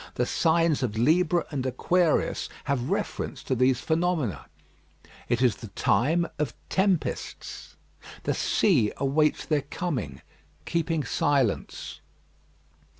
The 0.15 0.25
signs 0.25 0.81
of 0.81 0.97
Libra 0.97 1.45
and 1.51 1.63
Aquarius 1.63 2.49
have 2.63 2.89
reference 2.89 3.43
to 3.43 3.53
these 3.53 3.81
phenomena. 3.81 4.47
It 5.29 5.43
is 5.43 5.57
the 5.57 5.67
time 5.67 6.25
of 6.39 6.55
tempests. 6.69 7.75
The 8.23 8.33
sea 8.33 8.91
awaits 8.97 9.45
their 9.45 9.61
coming, 9.61 10.23
keeping 10.65 11.03
silence. 11.03 12.01